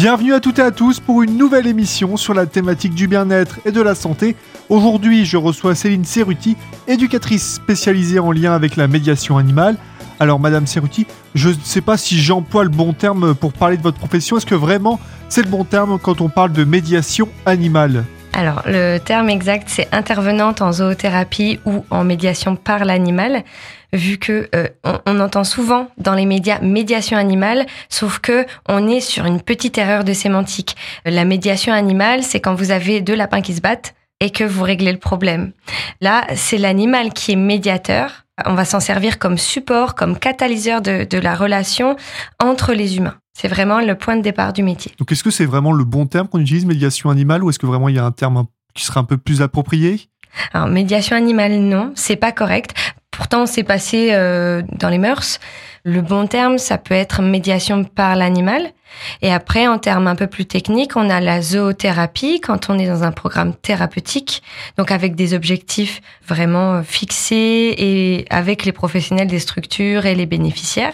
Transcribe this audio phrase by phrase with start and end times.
[0.00, 3.60] Bienvenue à toutes et à tous pour une nouvelle émission sur la thématique du bien-être
[3.66, 4.34] et de la santé.
[4.70, 6.56] Aujourd'hui, je reçois Céline Cerruti,
[6.88, 9.76] éducatrice spécialisée en lien avec la médiation animale.
[10.18, 13.82] Alors, Madame Cerruti, je ne sais pas si j'emploie le bon terme pour parler de
[13.82, 14.38] votre profession.
[14.38, 14.98] Est-ce que vraiment
[15.28, 18.06] c'est le bon terme quand on parle de médiation animale?
[18.32, 23.42] Alors, le terme exact, c'est intervenante en zoothérapie ou en médiation par l'animal,
[23.92, 24.68] vu que euh,
[25.06, 29.78] on, entend souvent dans les médias médiation animale, sauf que on est sur une petite
[29.78, 30.76] erreur de sémantique.
[31.04, 34.62] La médiation animale, c'est quand vous avez deux lapins qui se battent et que vous
[34.62, 35.52] réglez le problème.
[36.00, 38.26] Là, c'est l'animal qui est médiateur.
[38.46, 41.96] On va s'en servir comme support, comme catalyseur de, de la relation
[42.38, 43.16] entre les humains.
[43.40, 44.92] C'est vraiment le point de départ du métier.
[44.98, 47.64] Donc est-ce que c'est vraiment le bon terme qu'on utilise, médiation animale, ou est-ce que
[47.64, 48.44] vraiment il y a un terme
[48.74, 50.10] qui serait un peu plus approprié?
[50.52, 52.74] Alors médiation animale, non, c'est pas correct.
[53.10, 55.40] Pourtant, c'est passé euh, dans les mœurs.
[55.84, 58.72] Le bon terme, ça peut être médiation par l'animal.
[59.22, 62.86] Et après, en termes un peu plus techniques, on a la zoothérapie quand on est
[62.86, 64.42] dans un programme thérapeutique,
[64.76, 70.26] donc avec des objectifs vraiment euh, fixés et avec les professionnels des structures et les
[70.26, 70.92] bénéficiaires.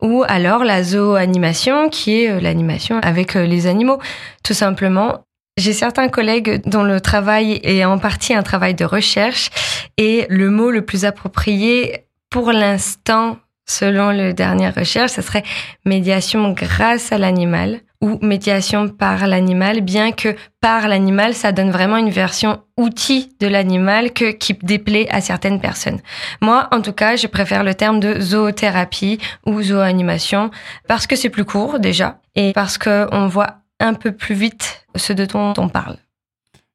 [0.00, 3.98] Ou alors la zooanimation qui est euh, l'animation avec euh, les animaux.
[4.42, 5.24] Tout simplement,
[5.58, 9.50] j'ai certains collègues dont le travail est en partie un travail de recherche
[9.98, 15.42] et le mot le plus approprié pour l'instant Selon le dernière recherche, ce serait
[15.84, 21.96] médiation grâce à l'animal ou médiation par l'animal, bien que par l'animal, ça donne vraiment
[21.96, 26.00] une version outil de l'animal que qui déplaît à certaines personnes.
[26.40, 30.50] Moi, en tout cas, je préfère le terme de zoothérapie ou zooanimation
[30.86, 34.86] parce que c'est plus court déjà et parce que on voit un peu plus vite
[34.94, 35.96] ce dont on parle.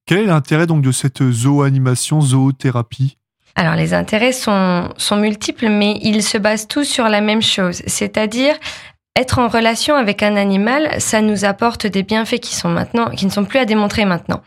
[0.05, 3.17] Quel est l'intérêt donc de cette zooanimation, zoothérapie?
[3.55, 7.81] Alors les intérêts sont, sont multiples, mais ils se basent tous sur la même chose,
[7.85, 8.55] c'est-à-dire
[9.15, 13.25] être en relation avec un animal, ça nous apporte des bienfaits qui sont maintenant, qui
[13.25, 14.41] ne sont plus à démontrer maintenant.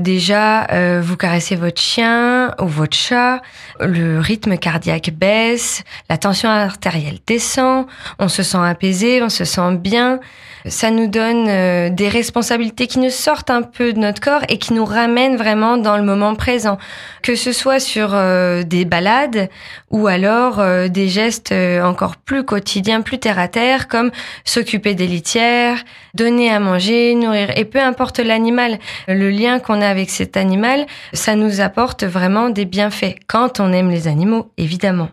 [0.00, 3.42] Déjà, euh, vous caressez votre chien ou votre chat,
[3.80, 7.86] le rythme cardiaque baisse, la tension artérielle descend,
[8.18, 10.20] on se sent apaisé, on se sent bien.
[10.66, 14.58] Ça nous donne euh, des responsabilités qui nous sortent un peu de notre corps et
[14.58, 16.76] qui nous ramènent vraiment dans le moment présent.
[17.22, 19.48] Que ce soit sur euh, des balades
[19.90, 24.10] ou alors euh, des gestes encore plus quotidiens, plus terre à terre, comme
[24.44, 25.78] s'occuper des litières,
[26.14, 27.56] donner à manger, nourrir.
[27.56, 28.78] Et peu importe l'animal,
[29.08, 33.72] le lien qu'on a avec cet animal, ça nous apporte vraiment des bienfaits quand on
[33.72, 35.10] aime les animaux, évidemment.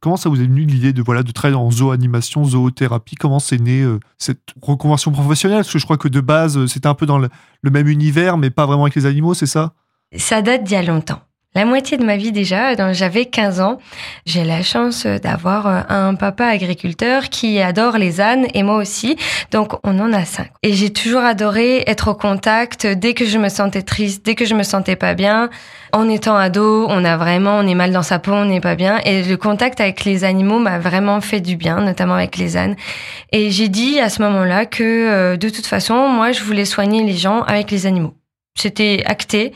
[0.00, 3.16] Comment ça vous est venu l'idée de voilà de travailler en zooanimation, zoothérapie?
[3.16, 5.58] Comment c'est né euh, cette reconversion professionnelle?
[5.58, 7.28] Parce que je crois que de base euh, c'était un peu dans le,
[7.64, 9.72] même univers, mais pas vraiment avec les animaux, c'est ça?
[10.16, 11.20] Ça date d'il y a longtemps.
[11.56, 13.78] La moitié de ma vie déjà, j'avais 15 ans.
[14.26, 19.16] J'ai la chance d'avoir euh, un papa agriculteur qui adore les ânes et moi aussi.
[19.52, 20.50] Donc on en a cinq.
[20.62, 24.44] Et j'ai toujours adoré être au contact dès que je me sentais triste, dès que
[24.44, 25.48] je me sentais pas bien.
[25.94, 28.74] En étant ado, on a vraiment, on est mal dans sa peau, on n'est pas
[28.74, 28.98] bien.
[29.06, 32.76] Et le contact avec les animaux m'a vraiment fait du bien, notamment avec les ânes.
[33.32, 37.02] Et j'ai dit à ce moment-là que euh, de toute façon, moi, je voulais soigner
[37.02, 38.12] les gens avec les animaux.
[38.56, 39.52] C'était acté.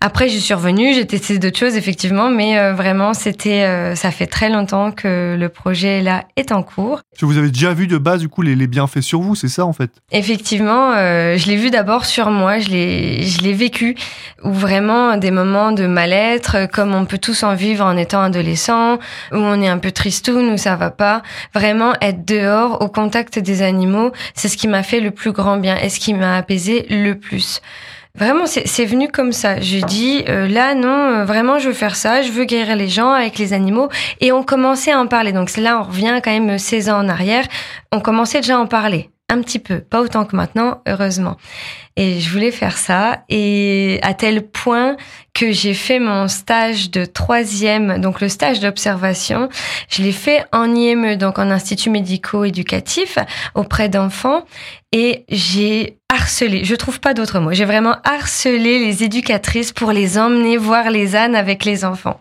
[0.00, 4.12] Après, je suis revenue, j'ai testé d'autres choses effectivement, mais euh, vraiment, c'était, euh, ça
[4.12, 7.00] fait très longtemps que le projet là est en cours.
[7.20, 9.72] Vous avez déjà vu de base du coup les, bienfaits sur vous, c'est ça en
[9.72, 9.90] fait?
[10.12, 13.96] Effectivement, euh, je l'ai vu d'abord sur moi, je l'ai, je l'ai vécu,
[14.44, 18.94] où vraiment des moments de mal-être, comme on peut tous en vivre en étant adolescent,
[19.32, 21.22] où on est un peu tristoun, où ça va pas.
[21.52, 25.56] Vraiment être dehors, au contact des animaux, c'est ce qui m'a fait le plus grand
[25.56, 27.60] bien et ce qui m'a apaisé le plus.
[28.16, 29.60] Vraiment, c'est venu comme ça.
[29.60, 32.88] Je dis, euh, là, non, euh, vraiment, je veux faire ça, je veux guérir les
[32.88, 33.90] gens avec les animaux.
[34.20, 35.32] Et on commençait à en parler.
[35.32, 37.44] Donc là, on revient quand même 16 ans en arrière.
[37.92, 39.10] On commençait déjà à en parler.
[39.28, 39.80] Un petit peu.
[39.80, 41.36] Pas autant que maintenant, heureusement.
[41.96, 43.24] Et je voulais faire ça.
[43.28, 44.96] Et à tel point
[45.34, 49.48] que j'ai fait mon stage de troisième, donc le stage d'observation,
[49.88, 53.18] je l'ai fait en IME, donc en institut médico-éducatif,
[53.56, 54.44] auprès d'enfants.
[54.92, 60.18] Et j'ai harcelé, je trouve pas d'autre mot, j'ai vraiment harcelé les éducatrices pour les
[60.18, 62.20] emmener voir les ânes avec les enfants.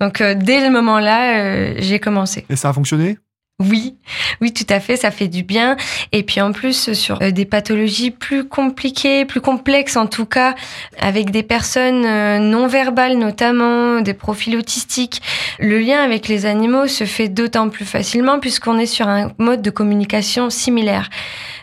[0.00, 2.46] Donc euh, dès le moment-là, euh, j'ai commencé.
[2.48, 3.18] Et ça a fonctionné?
[3.60, 3.96] Oui,
[4.40, 5.76] oui, tout à fait, ça fait du bien.
[6.10, 10.54] Et puis en plus, sur euh, des pathologies plus compliquées, plus complexes en tout cas,
[10.98, 15.22] avec des personnes euh, non verbales notamment, des profils autistiques,
[15.60, 19.62] le lien avec les animaux se fait d'autant plus facilement puisqu'on est sur un mode
[19.62, 21.08] de communication similaire.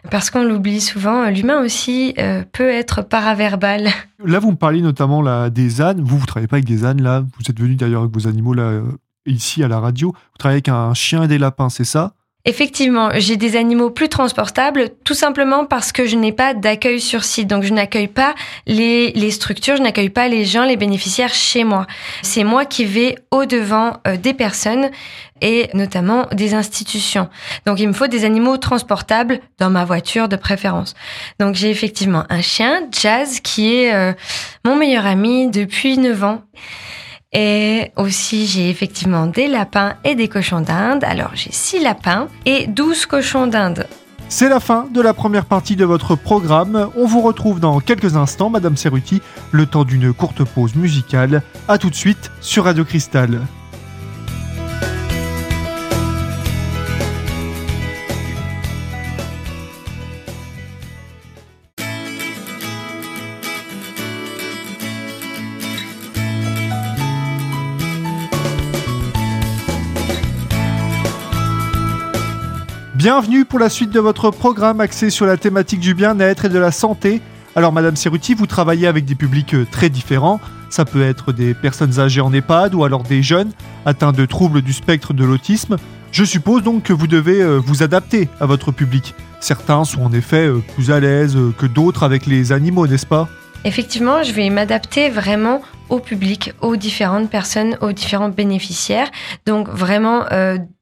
[0.09, 3.89] Parce qu'on l'oublie souvent, l'humain aussi euh, peut être paraverbal.
[4.23, 6.01] Là, vous me parlez notamment des ânes.
[6.01, 7.25] Vous, vous travaillez pas avec des ânes là.
[7.37, 8.81] Vous êtes venu d'ailleurs avec vos animaux là
[9.25, 12.13] ici à la radio, vous travaillez avec un chien et des lapins, c'est ça?
[12.45, 17.25] Effectivement, j'ai des animaux plus transportables tout simplement parce que je n'ai pas d'accueil sur
[17.25, 17.47] site.
[17.49, 18.33] Donc je n'accueille pas
[18.65, 21.85] les, les structures, je n'accueille pas les gens, les bénéficiaires chez moi.
[22.21, 24.89] C'est moi qui vais au-devant euh, des personnes
[25.41, 27.29] et notamment des institutions.
[27.65, 30.95] Donc il me faut des animaux transportables dans ma voiture de préférence.
[31.41, 34.13] Donc j'ai effectivement un chien, Jazz, qui est euh,
[34.63, 36.41] mon meilleur ami depuis 9 ans.
[37.31, 41.03] Et aussi, j'ai effectivement des lapins et des cochons d'Inde.
[41.03, 43.85] Alors, j'ai 6 lapins et 12 cochons d'Inde.
[44.29, 46.89] C'est la fin de la première partie de votre programme.
[46.95, 49.21] On vous retrouve dans quelques instants, Madame Cerruti,
[49.51, 51.43] le temps d'une courte pause musicale.
[51.67, 53.39] A tout de suite sur Radio Cristal.
[72.99, 76.59] Bienvenue pour la suite de votre programme axé sur la thématique du bien-être et de
[76.59, 77.21] la santé.
[77.55, 80.41] Alors Madame Cerruti, vous travaillez avec des publics euh, très différents.
[80.69, 83.53] Ça peut être des personnes âgées en EHPAD ou alors des jeunes
[83.85, 85.77] atteints de troubles du spectre de l'autisme.
[86.11, 89.15] Je suppose donc que vous devez euh, vous adapter à votre public.
[89.39, 93.29] Certains sont en effet euh, plus à l'aise que d'autres avec les animaux, n'est-ce pas?
[93.63, 99.09] Effectivement, je vais m'adapter vraiment au public, aux différentes personnes, aux différents bénéficiaires.
[99.45, 100.25] Donc vraiment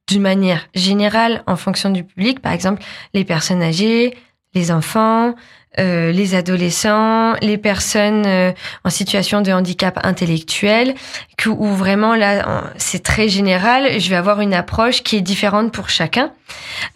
[0.07, 2.81] d'une manière générale en fonction du public, par exemple
[3.13, 4.15] les personnes âgées,
[4.53, 5.35] les enfants,
[5.79, 8.51] euh, les adolescents, les personnes euh,
[8.83, 10.95] en situation de handicap intellectuel,
[11.37, 13.99] que, où vraiment là c'est très général.
[13.99, 16.31] Je vais avoir une approche qui est différente pour chacun,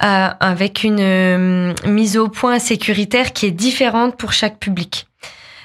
[0.04, 5.06] euh, avec une euh, mise au point sécuritaire qui est différente pour chaque public.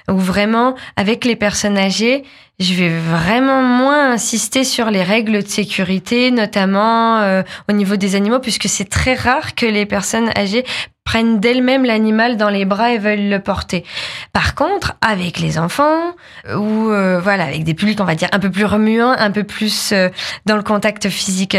[0.08, 2.22] Ou vraiment avec les personnes âgées,
[2.58, 8.14] je vais vraiment moins insister sur les règles de sécurité, notamment euh, au niveau des
[8.14, 10.64] animaux, puisque c'est très rare que les personnes âgées
[11.04, 13.84] prennent d'elles-mêmes l'animal dans les bras et veulent le porter.
[14.32, 16.14] Par contre, avec les enfants
[16.48, 19.44] ou euh, voilà, avec des publics on va dire un peu plus remuants, un peu
[19.44, 20.08] plus euh,
[20.46, 21.56] dans le contact physique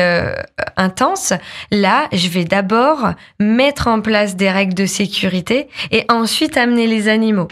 [0.77, 1.31] intense,
[1.71, 7.07] là, je vais d'abord mettre en place des règles de sécurité et ensuite amener les
[7.07, 7.47] animaux.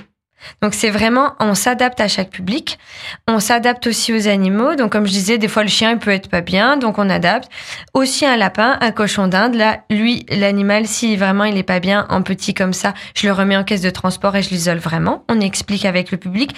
[0.61, 2.79] Donc c'est vraiment, on s'adapte à chaque public,
[3.27, 4.75] on s'adapte aussi aux animaux.
[4.75, 7.09] Donc comme je disais, des fois le chien il peut être pas bien, donc on
[7.09, 7.49] adapte.
[7.93, 12.05] Aussi un lapin, un cochon d'Inde, là, lui, l'animal, si vraiment il est pas bien,
[12.09, 15.23] en petit comme ça, je le remets en caisse de transport et je l'isole vraiment.
[15.29, 16.55] On explique avec le public.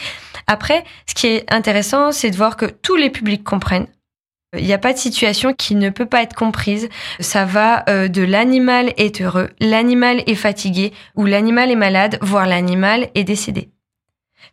[0.48, 3.88] Après, ce qui est intéressant, c'est de voir que tous les publics comprennent.
[4.58, 6.88] Il n'y a pas de situation qui ne peut pas être comprise.
[7.20, 12.48] Ça va euh, de l'animal est heureux, l'animal est fatigué ou l'animal est malade, voire
[12.48, 13.70] l'animal est décédé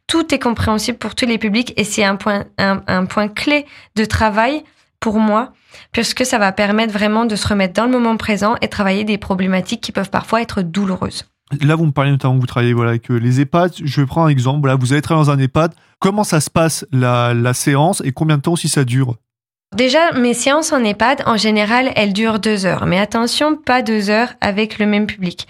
[0.06, 3.66] tout est compréhensible pour tous les publics et c'est un point, un, point clé
[3.96, 4.62] de travail
[5.00, 5.52] pour moi,
[5.92, 9.18] puisque ça va permettre vraiment de se remettre dans le moment présent et travailler des
[9.18, 11.24] problématiques qui peuvent parfois être douloureuses.
[11.60, 13.72] Là, vous me parlez notamment vous travaillez voilà, avec euh, les EHPAD.
[13.84, 14.60] Je vais prendre un exemple.
[14.60, 15.74] Voilà, vous allez travailler dans un EHPAD.
[15.98, 19.16] Comment ça se passe la, la séance et combien de temps aussi ça dure?
[19.74, 22.86] Déjà, mes séances en EHPAD, en général, elles durent deux heures.
[22.86, 25.48] Mais attention, pas deux heures avec le même public.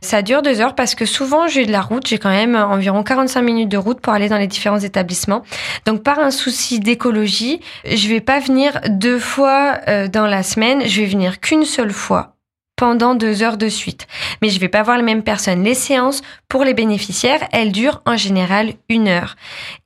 [0.00, 2.06] Ça dure deux heures parce que souvent, j'ai de la route.
[2.06, 5.42] J'ai quand même environ 45 minutes de route pour aller dans les différents établissements.
[5.84, 10.86] Donc, par un souci d'écologie, je vais pas venir deux fois euh, dans la semaine.
[10.86, 12.35] Je vais venir qu'une seule fois
[12.76, 14.06] pendant deux heures de suite.
[14.42, 15.64] Mais je vais pas voir les mêmes personnes.
[15.64, 19.36] Les séances pour les bénéficiaires, elles durent en général une heure.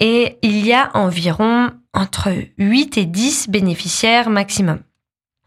[0.00, 4.80] Et il y a environ entre 8 et 10 bénéficiaires maximum.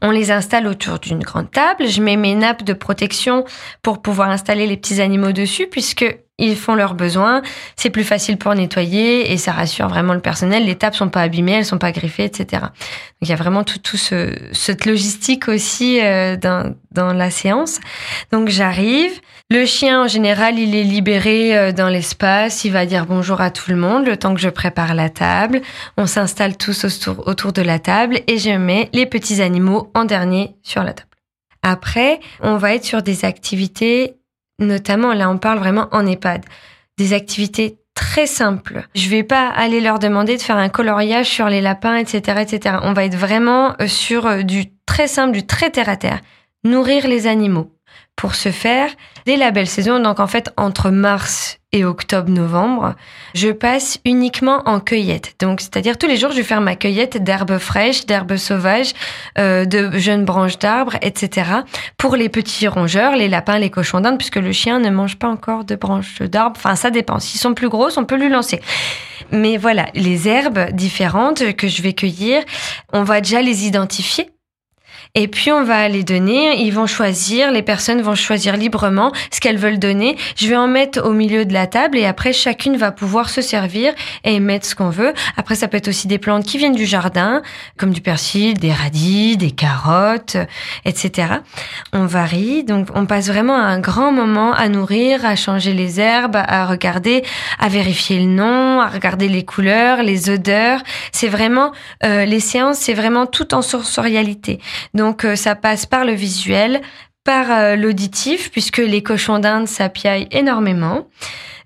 [0.02, 1.88] On les installe autour d'une grande table.
[1.88, 3.46] Je mets mes nappes de protection
[3.82, 6.06] pour pouvoir installer les petits animaux dessus puisque
[6.40, 7.42] ils font leurs besoins.
[7.76, 10.66] C'est plus facile pour nettoyer et ça rassure vraiment le personnel.
[10.66, 12.64] Les tables sont pas abîmées, elles sont pas griffées, etc.
[12.64, 17.30] Donc il y a vraiment tout, tout ce, cette logistique aussi euh, dans, dans la
[17.30, 17.80] séance.
[18.32, 19.12] Donc j'arrive.
[19.50, 22.66] Le chien en général, il est libéré euh, dans l'espace.
[22.66, 25.62] Il va dire bonjour à tout le monde le temps que je prépare la table.
[25.98, 30.06] On s'installe tous autour, autour de la table et je mets les petits animaux en
[30.06, 31.10] dernier sur la table.
[31.62, 34.16] Après, on va être sur des activités
[34.60, 36.46] notamment là on parle vraiment en EHPAD,
[36.98, 38.88] des activités très simples.
[38.96, 42.78] Je vais pas aller leur demander de faire un coloriage sur les lapins, etc., etc.
[42.84, 46.20] On va être vraiment euh, sur euh, du très simple, du très terre à terre.
[46.64, 47.73] Nourrir les animaux.
[48.16, 48.90] Pour ce faire,
[49.26, 52.94] dès la belle saison, donc en fait entre mars et octobre-novembre,
[53.34, 55.34] je passe uniquement en cueillette.
[55.40, 58.94] Donc, c'est-à-dire tous les jours, je vais faire ma cueillette d'herbes fraîches, d'herbes sauvages,
[59.40, 61.50] euh, de jeunes branches d'arbres, etc.
[61.98, 65.28] Pour les petits rongeurs, les lapins, les cochons d'Inde, puisque le chien ne mange pas
[65.28, 66.56] encore de branches d'arbres.
[66.58, 67.20] Enfin, ça dépend.
[67.20, 68.62] S'ils sont plus grosses, on peut lui lancer.
[69.32, 72.44] Mais voilà, les herbes différentes que je vais cueillir,
[72.94, 74.30] on va déjà les identifier
[75.16, 79.40] Et puis on va les donner, ils vont choisir, les personnes vont choisir librement ce
[79.40, 80.18] qu'elles veulent donner.
[80.36, 83.40] Je vais en mettre au milieu de la table et après chacune va pouvoir se
[83.40, 83.94] servir
[84.24, 85.14] et mettre ce qu'on veut.
[85.38, 87.44] Après ça peut être aussi des plantes qui viennent du jardin,
[87.78, 90.36] comme du persil, des radis, des carottes,
[90.84, 91.28] etc.
[91.94, 96.38] On varie, donc on passe vraiment un grand moment à nourrir, à changer les herbes,
[96.38, 97.24] à regarder,
[97.60, 100.82] à vérifier le nom, à regarder les couleurs, les odeurs.
[101.12, 101.72] C'est vraiment
[102.04, 104.60] euh, les séances, c'est vraiment tout en sensorialité.
[105.26, 106.82] Euh, ça passe par le visuel,
[107.24, 111.08] par euh, l'auditif, puisque les cochons d'Inde s'appiaillent énormément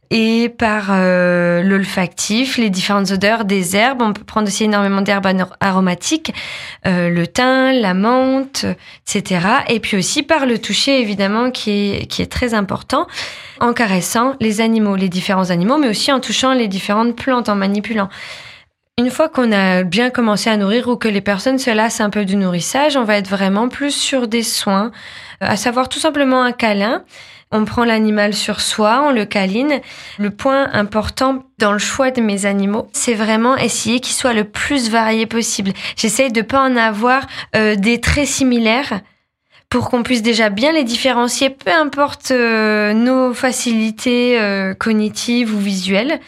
[0.09, 4.01] et par euh, l'olfactif, les différentes odeurs des herbes.
[4.01, 5.27] On peut prendre aussi énormément d'herbes
[5.59, 6.33] aromatiques,
[6.85, 8.65] le thym, la menthe,
[9.05, 9.45] etc.
[9.67, 13.05] Et puis aussi par le toucher, évidemment, qui est, qui est très important,
[13.59, 17.55] en caressant les animaux, les différents animaux, mais aussi en touchant les différentes plantes, en
[17.55, 18.07] manipulant.
[18.99, 22.09] Une fois qu'on a bien commencé à nourrir ou que les personnes se lassent un
[22.09, 24.91] peu du nourrissage, on va être vraiment plus sur des soins,
[25.39, 27.03] à savoir tout simplement un câlin
[27.51, 29.79] on prend l'animal sur soi, on le câline.
[30.19, 34.43] Le point important dans le choix de mes animaux, c'est vraiment essayer qu'il soit le
[34.43, 35.71] plus varié possible.
[35.95, 37.25] J'essaye de pas en avoir
[37.55, 38.99] euh, des traits similaires
[39.69, 45.59] pour qu'on puisse déjà bien les différencier, peu importe euh, nos facilités euh, cognitives ou
[45.59, 46.21] visuelles,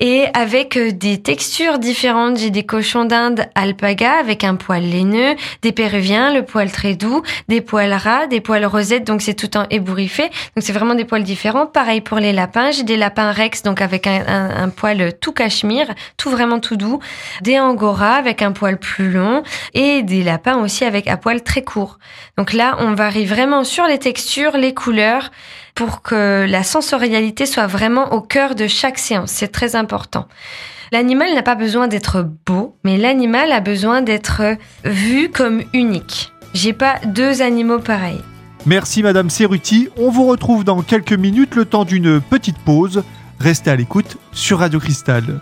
[0.00, 2.36] et avec euh, des textures différentes.
[2.36, 7.22] J'ai des cochons d'Inde alpaga avec un poil laineux, des péruviens, le poil très doux,
[7.48, 10.24] des poils ras, des poils rosettes, donc c'est tout en ébouriffé.
[10.24, 11.64] Donc c'est vraiment des poils différents.
[11.64, 15.86] Pareil pour les lapins, j'ai des lapins rex, donc avec un, un, poil tout cachemire,
[16.18, 16.98] tout vraiment tout doux,
[17.40, 21.62] des angora avec un poil plus long, et des lapins aussi avec un poil très
[21.62, 21.98] court.
[22.36, 25.30] Donc là, on varie vraiment sur les textures, les couleurs,
[25.74, 29.30] pour que la sensorialité soit vraiment au cœur de chaque séance.
[29.30, 30.26] C'est très important.
[30.92, 34.42] L'animal n'a pas besoin d'être beau, mais l'animal a besoin d'être
[34.84, 36.32] vu comme unique.
[36.52, 38.20] J'ai pas deux animaux pareils.
[38.66, 39.88] Merci Madame Cerruti.
[39.96, 43.02] On vous retrouve dans quelques minutes, le temps d'une petite pause.
[43.40, 45.40] Restez à l'écoute sur Radio Cristal.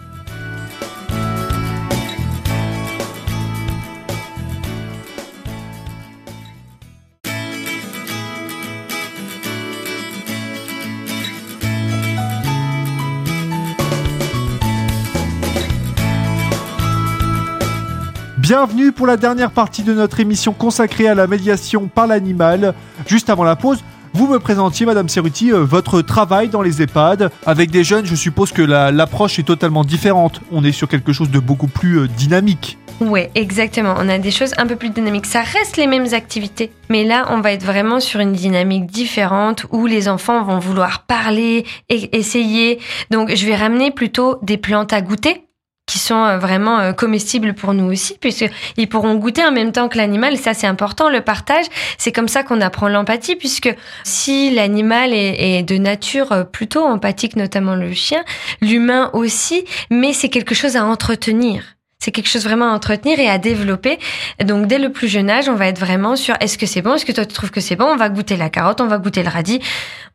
[18.42, 22.74] Bienvenue pour la dernière partie de notre émission consacrée à la médiation par l'animal.
[23.06, 23.84] Juste avant la pause,
[24.14, 27.30] vous me présentiez, Madame Cerruti, euh, votre travail dans les EHPAD.
[27.46, 30.40] Avec des jeunes, je suppose que l'approche est totalement différente.
[30.50, 32.78] On est sur quelque chose de beaucoup plus euh, dynamique.
[33.00, 33.94] Oui, exactement.
[33.96, 35.26] On a des choses un peu plus dynamiques.
[35.26, 39.66] Ça reste les mêmes activités, mais là, on va être vraiment sur une dynamique différente
[39.70, 42.80] où les enfants vont vouloir parler et essayer.
[43.12, 45.44] Donc, je vais ramener plutôt des plantes à goûter
[45.92, 49.90] qui sont euh, vraiment euh, comestibles pour nous aussi, puisqu'ils pourront goûter en même temps
[49.90, 50.32] que l'animal.
[50.32, 51.66] Et ça, c'est important, le partage.
[51.98, 53.68] C'est comme ça qu'on apprend l'empathie, puisque
[54.02, 58.24] si l'animal est, de nature euh, plutôt empathique, notamment le chien,
[58.62, 61.62] l'humain aussi, mais c'est quelque chose à entretenir.
[62.02, 64.00] C'est quelque chose vraiment à entretenir et à développer.
[64.44, 66.94] Donc dès le plus jeune âge, on va être vraiment sur est-ce que c'est bon,
[66.94, 68.98] est-ce que toi tu trouves que c'est bon, on va goûter la carotte, on va
[68.98, 69.60] goûter le radis,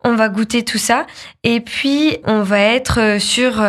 [0.03, 1.07] on va goûter tout ça.
[1.45, 3.65] Et puis on va être sur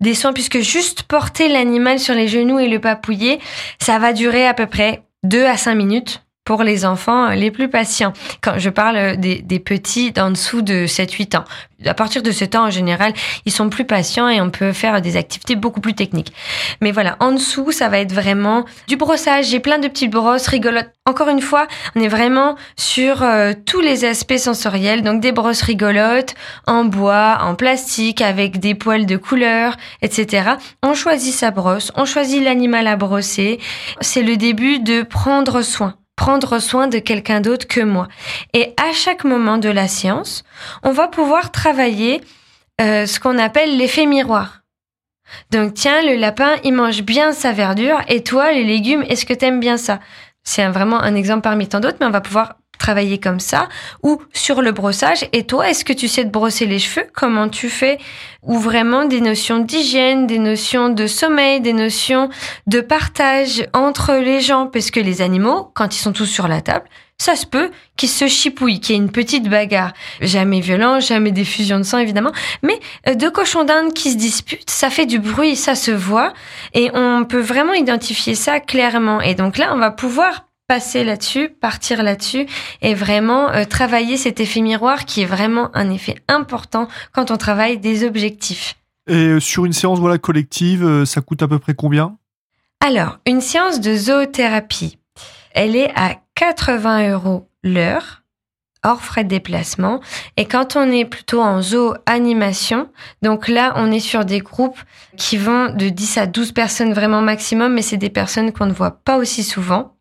[0.00, 3.38] des soins puisque juste porter l'animal sur les genoux et le papouiller,
[3.78, 7.68] ça va durer à peu près 2 à 5 minutes pour les enfants les plus
[7.68, 8.12] patients.
[8.40, 11.44] Quand je parle des, des petits d'en dessous de 7-8 ans
[11.86, 13.12] à partir de ce temps, en général,
[13.44, 16.32] ils sont plus patients et on peut faire des activités beaucoup plus techniques.
[16.80, 19.46] Mais voilà, en dessous, ça va être vraiment du brossage.
[19.46, 20.90] J'ai plein de petites brosses rigolotes.
[21.06, 25.02] Encore une fois, on est vraiment sur euh, tous les aspects sensoriels.
[25.02, 26.34] Donc des brosses rigolotes
[26.66, 30.52] en bois, en plastique, avec des poils de couleur, etc.
[30.82, 33.58] On choisit sa brosse, on choisit l'animal à brosser.
[34.00, 38.08] C'est le début de prendre soin prendre soin de quelqu'un d'autre que moi.
[38.52, 40.44] Et à chaque moment de la séance,
[40.82, 42.20] on va pouvoir travailler
[42.80, 44.62] euh, ce qu'on appelle l'effet miroir.
[45.50, 49.34] Donc tiens, le lapin, il mange bien sa verdure et toi, les légumes, est-ce que
[49.34, 50.00] t'aimes bien ça?
[50.44, 53.68] C'est vraiment un exemple parmi tant d'autres, mais on va pouvoir travailler comme ça
[54.02, 55.24] ou sur le brossage.
[55.32, 57.06] Et toi, est-ce que tu sais te brosser les cheveux?
[57.14, 57.98] Comment tu fais?
[58.42, 62.28] Ou vraiment des notions d'hygiène, des notions de sommeil, des notions
[62.66, 64.66] de partage entre les gens?
[64.66, 66.86] Parce que les animaux, quand ils sont tous sur la table,
[67.18, 69.92] ça se peut qu'ils se chipouillent, qu'il y ait une petite bagarre.
[70.20, 74.16] Jamais violent, jamais des fusions de sang évidemment, mais euh, deux cochons d'Inde qui se
[74.16, 76.32] disputent, ça fait du bruit, ça se voit,
[76.74, 79.20] et on peut vraiment identifier ça clairement.
[79.20, 82.46] Et donc là, on va pouvoir passer là-dessus, partir là-dessus
[82.80, 87.36] et vraiment euh, travailler cet effet miroir qui est vraiment un effet important quand on
[87.36, 88.76] travaille des objectifs.
[89.08, 92.16] Et euh, sur une séance voilà collective, euh, ça coûte à peu près combien?
[92.80, 94.98] Alors, une séance de zoothérapie,
[95.52, 98.22] elle est à 80 euros l'heure,
[98.84, 100.00] hors frais de déplacement.
[100.36, 102.88] Et quand on est plutôt en zoo-animation,
[103.22, 104.80] donc là, on est sur des groupes
[105.16, 108.72] qui vont de 10 à 12 personnes vraiment maximum, mais c'est des personnes qu'on ne
[108.72, 109.94] voit pas aussi souvent.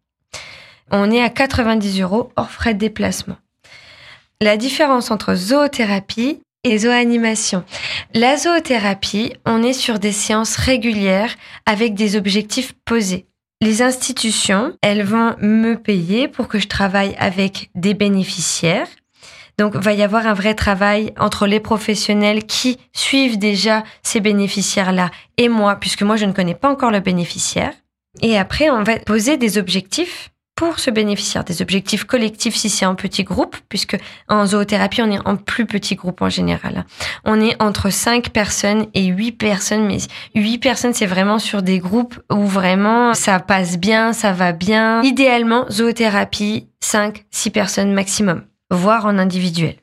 [0.92, 3.38] On est à 90 euros hors frais de déplacement.
[4.42, 7.64] La différence entre zoothérapie et zooanimation.
[8.14, 13.26] La zoothérapie, on est sur des séances régulières avec des objectifs posés.
[13.62, 18.88] Les institutions, elles vont me payer pour que je travaille avec des bénéficiaires.
[19.58, 25.12] Donc, va y avoir un vrai travail entre les professionnels qui suivent déjà ces bénéficiaires-là
[25.38, 27.74] et moi, puisque moi, je ne connais pas encore le bénéficiaire.
[28.22, 32.86] Et après, on va poser des objectifs pour ce bénéficiaire des objectifs collectifs si c'est
[32.86, 36.86] en petit groupe, puisque en zoothérapie, on est en plus petit groupe en général.
[37.26, 39.98] On est entre 5 personnes et 8 personnes, mais
[40.36, 45.02] 8 personnes, c'est vraiment sur des groupes où vraiment ça passe bien, ça va bien.
[45.04, 49.76] Idéalement, zoothérapie, 5, 6 personnes maximum, voire en individuel.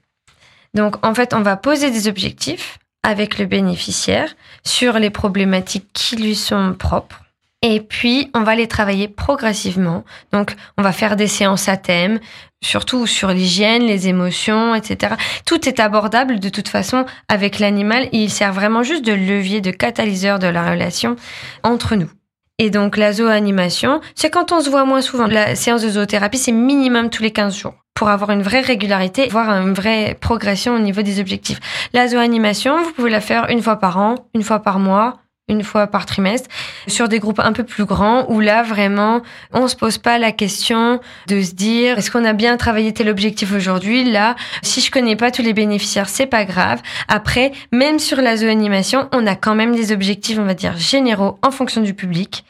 [0.75, 4.34] Donc en fait, on va poser des objectifs avec le bénéficiaire
[4.64, 7.25] sur les problématiques qui lui sont propres
[7.62, 10.05] et puis, on va les travailler progressivement.
[10.33, 12.21] Donc, on va faire des séances à thème,
[12.62, 15.15] surtout sur l'hygiène, les émotions, etc.
[15.45, 19.73] Tout est abordable de toute façon avec l'animal il sert vraiment juste de levier, de
[19.73, 21.17] catalyseur de la relation
[21.65, 22.11] entre nous.
[22.59, 25.27] Et donc, la zooanimation, c'est quand on se voit moins souvent.
[25.27, 29.27] La séance de zoothérapie, c'est minimum tous les 15 jours pour avoir une vraie régularité,
[29.29, 31.59] voir une vraie progression au niveau des objectifs.
[31.93, 35.62] La zooanimation, vous pouvez la faire une fois par an, une fois par mois, une
[35.62, 36.49] fois par trimestre,
[36.87, 40.33] sur des groupes un peu plus grands où là vraiment on se pose pas la
[40.33, 44.05] question de se dire est-ce qu'on a bien travaillé tel objectif aujourd'hui?
[44.05, 46.81] Là si je connais pas tous les bénéficiaires c'est pas grave.
[47.09, 50.76] Après même sur la zone animation on a quand même des objectifs on va dire
[50.76, 52.45] généraux en fonction du public.